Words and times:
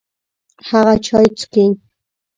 هغه 0.69 0.93
چای 1.05 1.27
چیکي. 1.39 1.65